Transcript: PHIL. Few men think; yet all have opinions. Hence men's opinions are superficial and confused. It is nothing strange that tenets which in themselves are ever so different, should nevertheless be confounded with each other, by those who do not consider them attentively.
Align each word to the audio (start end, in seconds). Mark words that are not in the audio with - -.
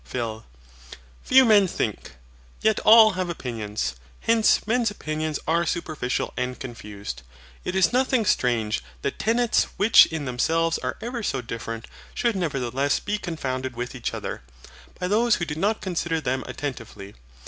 PHIL. 0.03 0.45
Few 1.21 1.45
men 1.45 1.67
think; 1.67 2.13
yet 2.63 2.79
all 2.79 3.11
have 3.11 3.29
opinions. 3.29 3.93
Hence 4.21 4.65
men's 4.65 4.89
opinions 4.89 5.37
are 5.47 5.63
superficial 5.63 6.33
and 6.35 6.59
confused. 6.59 7.21
It 7.63 7.75
is 7.75 7.93
nothing 7.93 8.25
strange 8.25 8.83
that 9.03 9.19
tenets 9.19 9.67
which 9.77 10.07
in 10.07 10.25
themselves 10.25 10.79
are 10.79 10.97
ever 11.03 11.21
so 11.21 11.41
different, 11.41 11.87
should 12.15 12.35
nevertheless 12.35 12.99
be 12.99 13.19
confounded 13.19 13.75
with 13.75 13.93
each 13.93 14.11
other, 14.11 14.41
by 14.99 15.07
those 15.07 15.35
who 15.35 15.45
do 15.45 15.53
not 15.53 15.81
consider 15.81 16.19
them 16.19 16.43
attentively. 16.47 17.13